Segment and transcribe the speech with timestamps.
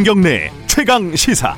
[0.00, 1.54] 김경래 최강 시사.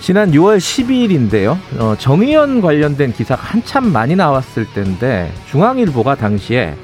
[0.00, 1.56] 지난 6월 12일인데요.
[1.78, 6.74] 어, 정의연 관련된 기사가 한참 많이 나왔을 때인데 중앙일보가 당시에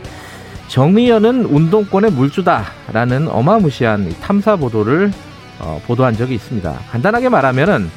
[0.69, 5.13] 정의연은 운동권의 물주다라는 어마무시한 탐사 보도를
[5.59, 6.81] 어, 보도한 적이 있습니다.
[6.93, 7.91] 간단하게 말하면은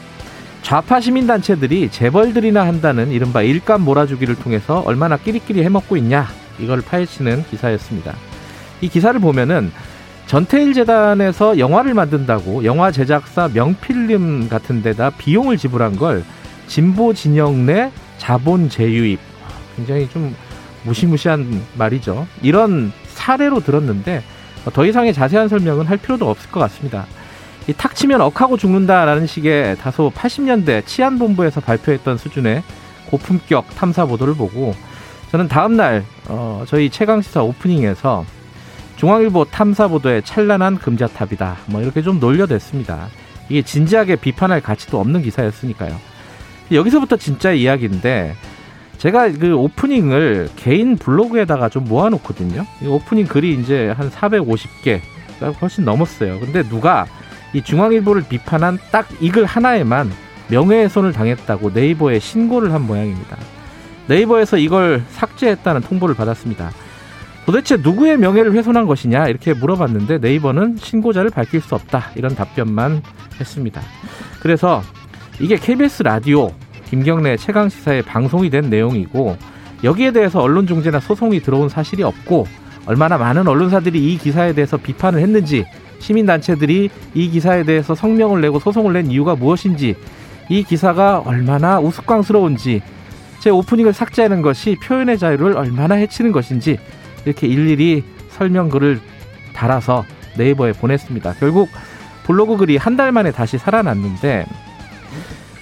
[0.61, 6.27] 좌파 시민단체들이 재벌들이나 한다는 이른바 일감 몰아주기를 통해서 얼마나 끼리끼리 해먹고 있냐
[6.59, 8.15] 이걸 파헤치는 기사였습니다.
[8.81, 9.71] 이 기사를 보면은
[10.27, 16.23] 전태일 재단에서 영화를 만든다고 영화 제작사 명필름 같은 데다 비용을 지불한 걸
[16.67, 19.19] 진보 진영 내 자본 재유입
[19.75, 20.35] 굉장히 좀
[20.83, 22.27] 무시무시한 말이죠.
[22.41, 24.23] 이런 사례로 들었는데
[24.73, 27.07] 더 이상의 자세한 설명은 할 필요도 없을 것 같습니다.
[27.67, 32.63] 이 탁 치면 억하고 죽는다라는 식의 다소 80년대 치안본부에서 발표했던 수준의
[33.09, 34.73] 고품격 탐사 보도를 보고
[35.31, 38.25] 저는 다음날 어, 저희 최강시사 오프닝에서
[38.97, 41.57] 중앙일보 탐사 보도의 찬란한 금자탑이다.
[41.67, 43.07] 뭐 이렇게 좀 놀려댔습니다.
[43.47, 45.95] 이게 진지하게 비판할 가치도 없는 기사였으니까요.
[46.71, 48.35] 여기서부터 진짜 이야기인데
[48.97, 52.65] 제가 그 오프닝을 개인 블로그에다가 좀 모아놓거든요.
[52.85, 54.99] 오프닝 글이 이제 한 450개,
[55.61, 56.39] 훨씬 넘었어요.
[56.39, 57.05] 근데 누가
[57.53, 60.11] 이 중앙일보를 비판한 딱 이 글 하나에만
[60.49, 63.37] 명예훼손을 당했다고 네이버에 신고를 한 모양입니다.
[64.09, 66.71] 네이버에서 이걸 삭제했다는 통보를 받았습니다.
[67.45, 73.01] 도대체 누구의 명예를 훼손한 것이냐 이렇게 물어봤는데 네이버는 신고자를 밝힐 수 없다 이런 답변만
[73.39, 73.81] 했습니다.
[74.41, 74.81] 그래서
[75.39, 76.51] 이게 KBS 라디오
[76.85, 79.37] 김경래 최강 시사에 방송이 된 내용이고
[79.83, 82.47] 여기에 대해서 언론 중재나 소송이 들어온 사실이 없고
[82.85, 85.65] 얼마나 많은 언론사들이 이 기사에 대해서 비판을 했는지
[85.99, 89.95] 시민단체들이 이 기사에 대해서 성명을 내고 소송을 낸 이유가 무엇인지
[90.49, 92.81] 이 기사가 얼마나 우스꽝스러운지
[93.39, 96.77] 제 오프닝을 삭제하는 것이 표현의 자유를 얼마나 해치는 것인지
[97.25, 98.99] 이렇게 일일이 설명글을
[99.53, 100.05] 달아서
[100.37, 101.35] 네이버에 보냈습니다.
[101.39, 101.69] 결국
[102.25, 104.45] 블로그 글이 한 달 만에 다시 살아났는데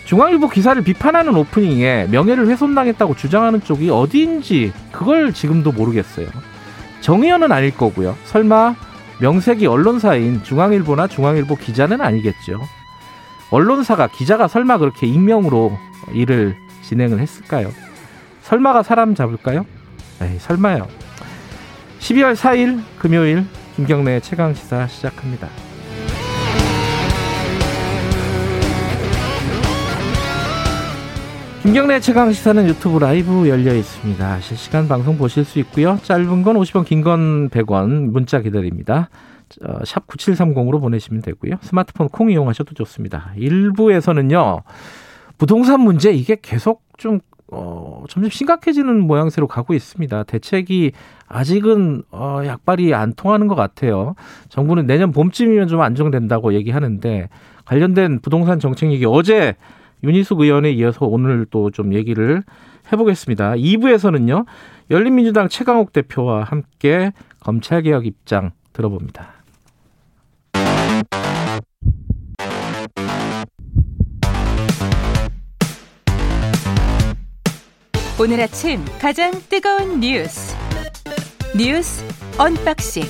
[0.05, 6.27] 중앙일보 기사를 비판하는 오프닝에 명예를 훼손당했다고 주장하는 쪽이 어디인지 그걸 지금도 모르겠어요.
[7.01, 8.15] 정의연은 아닐 거고요.
[8.25, 8.75] 설마
[9.19, 12.61] 명색이 언론사인 중앙일보나 중앙일보 기자는 아니겠죠.
[13.51, 15.77] 언론사가 기자가 설마 그렇게 익명으로
[16.13, 17.71] 일을 진행을 했을까요?
[18.41, 19.65] 설마가 사람 잡을까요?
[20.21, 20.87] 에이, 설마요.
[21.99, 25.49] 12월 4일 금요일 김경래 최강 시사 시작합니다.
[31.63, 34.39] 김경래 최강 시사는 유튜브 라이브 열려 있습니다.
[34.39, 35.99] 실시간 방송 보실 수 있고요.
[36.03, 39.09] 짧은 건 50원, 긴 건 100원 문자 기다립니다.
[39.65, 41.55] 어, 샵 9730으로 보내시면 되고요.
[41.61, 43.31] 스마트폰 콩 이용하셔도 좋습니다.
[43.35, 44.61] 일부에서는요.
[45.37, 50.23] 부동산 문제 이게 계속 좀 어, 점점 심각해지는 모양새로 가고 있습니다.
[50.23, 50.91] 대책이
[51.27, 54.15] 아직은 어, 약발이 안 통하는 것 같아요.
[54.49, 57.29] 정부는 내년 봄쯤이면 좀 안정된다고 얘기하는데
[57.65, 59.55] 관련된 부동산 정책 얘기 어제
[60.03, 62.43] 윤희숙 의원에 이어서 오늘 또 좀 얘기를
[62.91, 63.53] 해보겠습니다.
[63.53, 64.45] 2부에서는요,
[64.91, 69.36] 열린민주당 최강욱 대표와 함께 검찰개혁 입장 들어봅니다.
[78.19, 80.55] 오늘 아침 가장 뜨거운 뉴스.
[81.55, 82.03] 뉴스
[82.39, 83.03] 언박싱.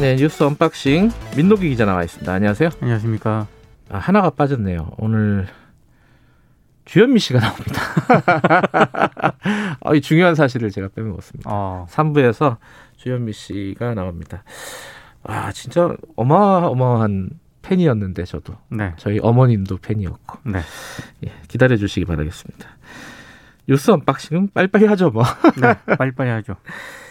[0.00, 2.32] 네, 뉴스 언박싱 민동기 기자 나와 있습니다.
[2.32, 2.70] 안녕하세요.
[2.80, 3.46] 안녕하십니까.
[3.88, 4.94] 아, 하나가 빠졌네요.
[4.98, 5.46] 오늘
[6.86, 7.80] 주현미 씨가 나옵니다.
[9.80, 11.48] 아, 이 중요한 사실을 제가 빼먹었습니다.
[11.48, 11.86] 어.
[11.88, 12.56] 3부에서
[12.96, 14.42] 주현미 씨가 나옵니다.
[15.22, 17.30] 아, 진짜 어마어마한
[17.66, 18.54] 팬이었는데 저도.
[18.68, 18.92] 네.
[18.96, 20.50] 저희 어머님도 팬이었고.
[20.50, 20.60] 네.
[21.26, 22.68] 예, 기다려 주시기 바라겠습니다.
[23.68, 25.24] 뉴스 언박싱은 빨리빨리 하죠, 뭐.
[25.60, 26.54] 네, 빨리빨리 하죠.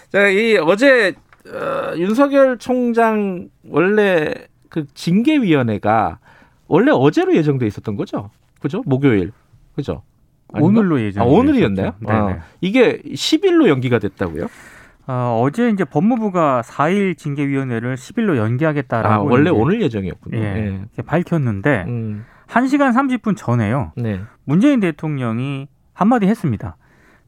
[0.09, 1.13] 자, 이 어제
[1.47, 4.33] 어, 윤석열 총장 원래
[4.69, 6.19] 그 징계위원회가
[6.67, 8.31] 원래 어제로 예정돼 있었던 거죠?
[8.59, 8.81] 그죠?
[8.85, 9.31] 목요일.
[9.75, 10.03] 그죠?
[10.53, 10.67] 아닌가?
[10.79, 11.23] 오늘로 예정.
[11.23, 11.95] 아, 오늘이었나요?
[12.07, 14.47] 아, 이게 10일로 연기가 됐다고요?
[15.07, 19.13] 어, 어제 이제 법무부가 4일 징계위원회를 10일로 연기하겠다라고.
[19.13, 20.37] 아, 원래 오늘 예정이었군요.
[20.37, 21.03] 예, 네.
[21.05, 22.25] 밝혔는데, 음.
[22.47, 23.91] 1시간 30분 전에요.
[23.95, 24.21] 네.
[24.43, 26.77] 문재인 대통령이 한마디 했습니다.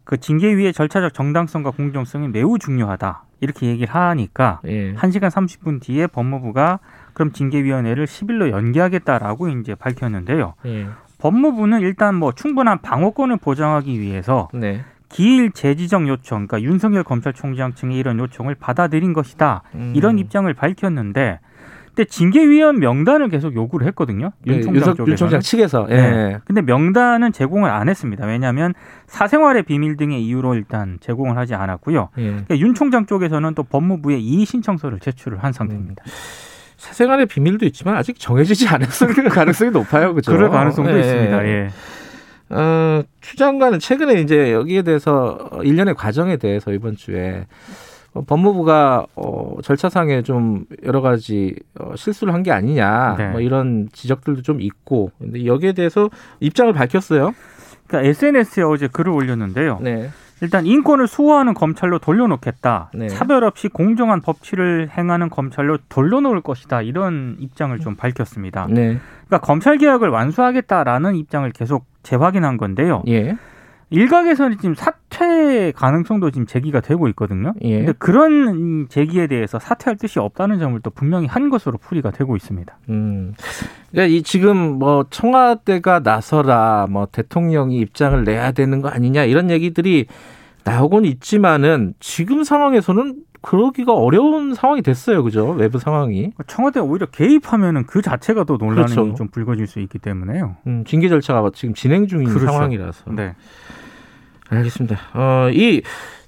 [0.04, 3.24] 그 징계위의 절차적 정당성과 공정성이 매우 중요하다.
[3.40, 4.94] 이렇게 얘기를 하니까 예.
[4.96, 6.80] 1시간 30분 뒤에 법무부가
[7.14, 10.54] 그럼 징계위원회를 10일로 연기하겠다라고 이제 밝혔는데요.
[10.66, 10.88] 예.
[11.20, 14.84] 법무부는 일단 뭐 충분한 방어권을 보장하기 위해서 네.
[15.18, 19.64] 기일 재지정 요청, 그러니까 윤석열 검찰총장 측의 이런 요청을 받아들인 것이다.
[19.74, 19.94] 음.
[19.96, 21.40] 이런 입장을 밝혔는데
[21.88, 24.32] 근데 징계위원 명단을 계속 요구를 했거든요.
[24.46, 25.88] 윤 총장 네, 윤 총장 측에서.
[25.90, 25.96] 예.
[25.96, 26.38] 네.
[26.46, 28.28] 근데 명단은 제공을 안 했습니다.
[28.28, 28.76] 왜냐하면
[29.08, 32.10] 사생활의 비밀 등의 이유로 일단 제공을 하지 않았고요.
[32.20, 32.22] 예.
[32.22, 36.04] 그러니까 윤 총장 쪽에서는 또 법무부에 이의 신청서를 제출을 한 상태입니다.
[36.06, 36.12] 음.
[36.78, 40.14] 사생활의 비밀도 있지만 아직 정해지지 않았을 가능성이 높아요.
[40.14, 40.32] 그죠?
[40.32, 41.00] 그럴 가능성도 예.
[41.00, 41.48] 있습니다.
[41.48, 41.70] 예.
[42.50, 47.46] 어, 추 장관은 최근에 이제 여기에 대해서 일련의 과정에 대해서 이번 주에
[48.14, 53.28] 어, 법무부가 어, 절차상에 좀 여러 가지 어, 실수를 한 게 아니냐 네.
[53.30, 56.10] 뭐 이런 지적들도 좀 있고 근데 여기에 대해서
[56.40, 57.34] 입장을 밝혔어요.
[57.88, 59.80] 그러니까 SNS에 어제 글을 올렸는데요.
[59.82, 60.10] 네.
[60.40, 62.92] 일단 인권을 수호하는 검찰로 돌려놓겠다.
[62.94, 63.08] 네.
[63.08, 66.84] 차별 없이 공정한 법치를 행하는 검찰로 돌려놓을 것이다.
[66.84, 68.68] 이런 입장을 좀 밝혔습니다.
[68.70, 69.00] 네.
[69.26, 73.04] 그러니까 검찰 개혁을 완수하겠다라는 입장을 계속 재확인한 건데요.
[73.10, 73.36] 예.
[73.90, 77.54] 일각에서는 지금 사퇴 가능성도 지금 제기가 되고 있거든요.
[77.62, 77.78] 예.
[77.78, 82.78] 근데 그런 제기에 대해서 사퇴할 뜻이 없다는 점을 또 분명히 한 것으로 풀이가 되고 있습니다.
[82.90, 83.34] 음.
[83.92, 90.08] 그러니까 이 지금 뭐 청와대가 나서라, 뭐 대통령이 입장을 내야 되는 거 아니냐 이런 얘기들이
[90.64, 95.24] 나오곤 있지만은 지금 상황에서는 그러기가 어려운 상황이 됐어요.
[95.24, 95.50] 그죠?
[95.52, 96.32] 외부 상황이.
[96.48, 99.16] 청와대가 오히려 개입하면은 그 자체가 또 논란이 그렇죠.
[99.16, 100.58] 좀 불거질 수 있기 때문에요.
[100.68, 102.48] 음, 징계 절차가 지금 진행 중인 그렇죠.
[102.48, 103.12] 상황이라서.
[103.12, 103.36] 네.
[104.50, 104.98] 알겠습니다.
[105.14, 105.82] 어, 이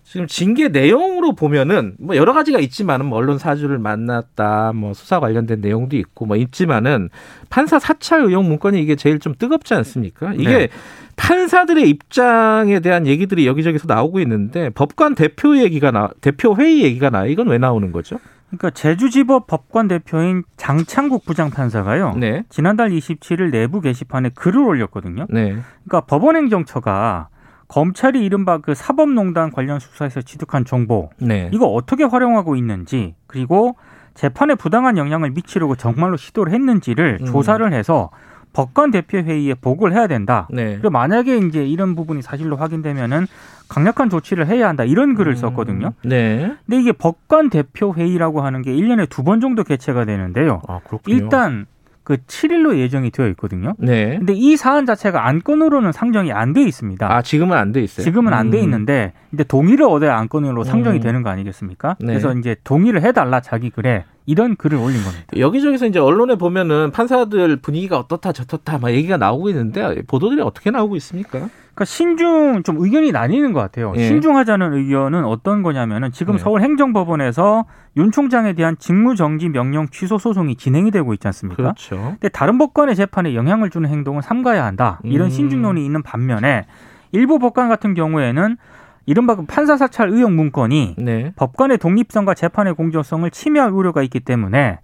[0.10, 5.62] 지금 징계 내용으로 보면은 뭐 여러 가지가 있지만은 뭐 언론 사주를 만났다, 뭐 수사 관련된
[5.62, 7.10] 내용도 있고 뭐 있지만은
[7.52, 10.34] 판사 사찰 의혹 문건이 이게 제일 좀 뜨겁지 않습니까?
[10.34, 10.70] 이게 네.
[11.16, 17.28] 판사들의 입장에 대한 얘기들이 여기저기서 나오고 있는데 법관 대표 얘기가 나 대표 회의 얘기가 나
[17.28, 18.18] 이건 왜 나오는 거죠?
[18.48, 22.16] 그러니까 제주지법 법관 대표인 장창국 부장판사가요.
[22.16, 22.46] 네.
[22.50, 25.28] 지난달 27일 내부 게시판에 글을 올렸거든요.
[25.30, 25.56] 네.
[25.86, 27.28] 그러니까 법원행정처가
[27.70, 31.50] 검찰이 이른바 그 사법농단 관련 수사에서 취득한 정보 네.
[31.54, 33.76] 이거 어떻게 활용하고 있는지 그리고
[34.16, 37.26] 재판에 부당한 영향을 미치려고 정말로 시도를 했는지를 음.
[37.28, 38.10] 조사를 해서
[38.52, 40.48] 법관 대표 회의에 보고를 해야 된다.
[40.52, 40.72] 네.
[40.74, 43.28] 그리고 만약에 이제 이런 부분이 사실로 확인되면은
[43.70, 44.84] 강력한 조치를 해야 한다.
[44.84, 45.36] 이런 글을 음.
[45.36, 45.94] 썼거든요.
[46.04, 46.56] 네.
[46.66, 50.64] 근데 이게 법관 대표 회의라고 하는 게 1년에 두 번 정도 개최가 되는데요.
[50.68, 51.68] 아, 일단
[52.10, 53.76] 그 7일로 예정이 되어 있거든요.
[53.78, 54.18] 네.
[54.18, 57.16] 근데 이 사안 자체가 안건으로는 상정이 안 돼 있습니다.
[57.16, 58.04] 아, 지금은 안 돼 있어요.
[58.04, 58.64] 지금은 안돼 음.
[58.64, 61.02] 있는데 이제 동의를 얻어야 안건으로 상정이 음.
[61.04, 61.98] 되는 거 아니겠습니까?
[62.00, 62.08] 네.
[62.08, 65.26] 그래서 이제 동의를 해 달라 자기 글에 이런 글을 올린 겁니다.
[65.38, 70.96] 여기저기서 이제 언론에 보면은 판사들 분위기가 어떻다 저렇다 막 얘기가 나오고 있는데 보도들이 어떻게 나오고
[70.96, 71.48] 있습니까?
[71.80, 73.94] 그러니까 신중 좀 의견이 나뉘는 것 같아요.
[73.96, 74.06] 예.
[74.06, 76.38] 신중하자는 의견은 어떤 거냐면은 지금 예.
[76.38, 77.66] 서울행정법원에서
[77.96, 81.64] 윤 총장에 대한 직무정지 명령 취소 소송이 진행이 되고 있지 않습니까?
[81.64, 81.96] 그렇죠.
[81.96, 85.00] 근데 다른 법관의 재판에 영향을 주는 행동은 삼가야 한다.
[85.04, 85.30] 이런 음.
[85.30, 86.66] 신중론이 있는 반면에
[87.14, 88.58] 일부 법관 같은 경우에는
[89.06, 91.32] 이른바 그 판사 사찰 의혹 문건이 네.
[91.38, 94.80] 법관의 독립성과 재판의 공정성을 침해할 우려가 있기 때문에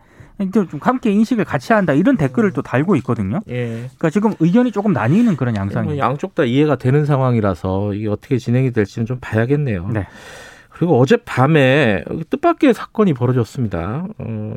[0.51, 3.41] 좀 함께 인식을 같이 한다 이런 댓글을 또 달고 있거든요.
[3.49, 3.67] 예.
[3.97, 5.97] 그러니까 지금 의견이 조금 나뉘는 그런 양상이에요.
[5.97, 9.89] 양쪽 다 이해가 되는 상황이라서 이게 어떻게 진행이 될지는 좀 봐야겠네요.
[9.93, 10.07] 네.
[10.69, 14.07] 그리고 어젯밤에 뜻밖의 사건이 벌어졌습니다.
[14.17, 14.53] 어,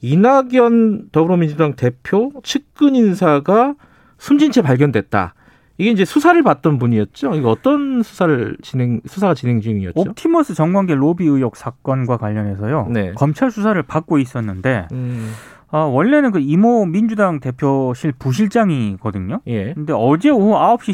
[0.00, 3.74] 이낙연 더불어민주당 대표 측근 인사가
[4.18, 5.34] 숨진 채 발견됐다.
[5.78, 7.34] 이게 이제 수사를 받던 분이었죠.
[7.34, 10.00] 이거 어떤 수사를 진행 수사가 진행 중이었죠?
[10.00, 12.88] 옵티머스 정관계 로비 의혹 사건과 관련해서요.
[12.90, 13.12] 네.
[13.14, 15.32] 검찰 수사를 받고 있었는데 음.
[15.74, 19.40] 아, 원래는 그 이모 민주당 대표실 부실장이거든요.
[19.46, 19.72] 예.
[19.72, 20.90] 근데 어제 오후 9시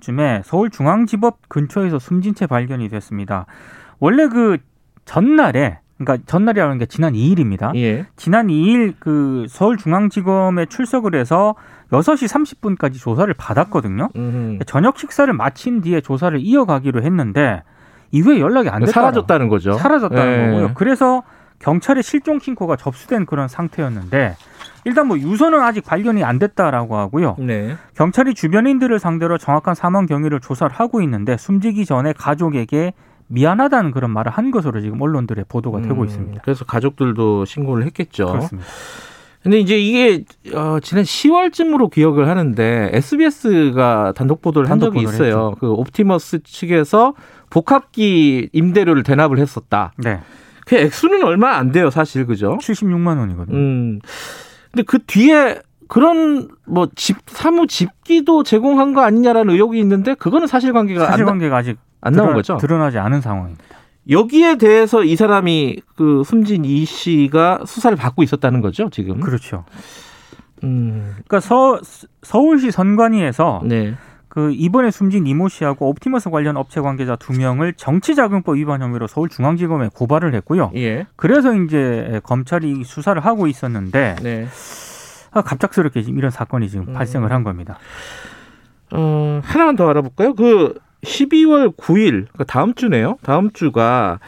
[0.00, 3.46] 15분쯤에 서울중앙지법 근처에서 숨진 채 발견이 됐습니다.
[3.98, 4.58] 원래 그
[5.04, 7.74] 전날에 그러니까 전날이라는 게 지난 2일입니다.
[7.76, 8.06] 예.
[8.16, 11.56] 지난 2일 그 서울중앙지검에 출석을 해서
[11.92, 14.08] 6시 30분까지 조사를 받았거든요.
[14.14, 14.64] 음흠.
[14.66, 17.62] 저녁 식사를 마친 뒤에 조사를 이어가기로 했는데
[18.12, 18.92] 이후에 연락이 안 됐다.
[18.92, 19.72] 사라졌다는 거죠.
[19.72, 20.50] 사라졌다는 예.
[20.50, 20.70] 거고요.
[20.74, 21.22] 그래서
[21.60, 24.36] 경찰의 실종 신고가 접수된 그런 상태였는데
[24.84, 27.36] 일단 뭐 유서는 아직 발견이 안 됐다라고 하고요.
[27.38, 27.76] 네.
[27.94, 32.94] 경찰이 주변인들을 상대로 정확한 사망 경위를 조사를 하고 있는데 숨지기 전에 가족에게
[33.26, 36.40] 미안하다는 그런 말을 한 것으로 지금 언론들의 보도가 음, 되고 있습니다.
[36.42, 38.26] 그래서 가족들도 신고를 했겠죠.
[38.26, 38.68] 그렇습니다.
[39.42, 45.24] 근데 이제 이게 어, 지난 10월쯤으로 기억을 하는데 SBS가 단독 보도를 단독 한 적이 있어요.
[45.26, 45.56] 했죠.
[45.58, 47.14] 그 옵티머스 측에서
[47.48, 49.92] 복합기 임대료를 대납을 했었다.
[49.96, 50.20] 네.
[50.66, 52.58] 그 액수는 얼마 안 돼요, 사실 그죠?
[52.60, 53.56] 76만 원이거든요.
[53.56, 54.00] 음.
[54.70, 61.06] 근데 그 뒤에 그런 뭐 집 사무 집기도 제공한 거 아니냐라는 의혹이 있는데 그거는 사실관계가
[61.06, 62.56] 사실관계가 아직 안 드러, 나온 거죠?
[62.58, 63.64] 드러나지 않은 상황입니다.
[64.10, 69.20] 여기에 대해서 이 사람이 그 숨진 이 씨가 수사를 받고 있었다는 거죠, 지금?
[69.20, 69.64] 그렇죠.
[70.64, 71.12] 음.
[71.14, 71.80] 그러니까 서,
[72.22, 73.94] 서울시 선관위에서 네.
[74.28, 79.90] 그 이번에 숨진 이모 씨하고 옵티머스 관련 업체 관계자 두 명을 정치자금법 위반 혐의로 서울중앙지검에
[79.94, 80.70] 고발을 했고요.
[80.76, 81.06] 예.
[81.16, 84.46] 그래서 이제 검찰이 수사를 하고 있었는데 네.
[85.32, 86.92] 아, 갑작스럽게 지금 이런 사건이 지금 음.
[86.92, 87.78] 발생을 한 겁니다.
[88.92, 90.34] 어, 하나만 더 알아볼까요?
[90.34, 93.16] 그 12월 9일 그 다음 주네요.
[93.22, 94.18] 다음 주가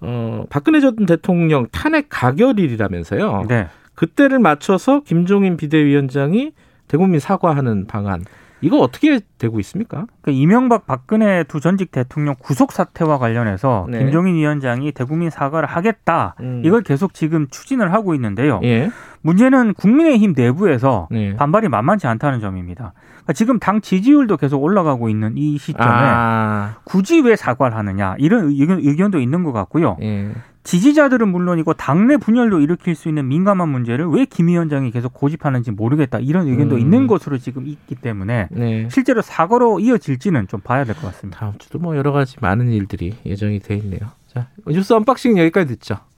[0.00, 3.44] 어, 박근혜 전 대통령 탄핵 가결일이라면서요.
[3.48, 3.68] 네.
[3.94, 6.52] 그때를 맞춰서 김종인 비대위원장이
[6.88, 8.24] 대국민 사과하는 방안
[8.60, 10.06] 이거 어떻게 되고 있습니까?
[10.22, 13.98] 그 이명박 박근혜 두 전직 대통령 구속 사태와 관련해서 네.
[13.98, 16.34] 김종인 위원장이 대국민 사과를 하겠다.
[16.40, 16.62] 음.
[16.64, 18.60] 이걸 계속 지금 추진을 하고 있는데요.
[18.62, 18.90] 예.
[19.22, 21.34] 문제는 국민의힘 내부에서 네.
[21.36, 22.92] 반발이 만만치 않다는 점입니다.
[23.20, 26.76] 그러니까 지금 당 지지율도 계속 올라가고 있는 이 시점에 아.
[26.84, 29.96] 굳이 왜 사과를 하느냐 이런 의견, 도 있는 것 같고요.
[30.02, 30.30] 예.
[30.62, 36.18] 지지자들은 물론이고 당내 분열도 일으킬 수 있는 민감한 문제를 왜 김 위원장이 계속 고집하는지 모르겠다
[36.18, 36.80] 이런 의견도 음.
[36.80, 38.88] 있는 것으로 지금 있기 때문에 네.
[38.90, 41.38] 실제로 사과로 이어질지는 좀 봐야 될 것 같습니다.
[41.40, 44.00] 다음 주도 뭐 여러 가지 많은 일들이 예정이 돼 있네요.
[44.26, 45.96] 자 뉴스 언박싱 여기까지 듣죠.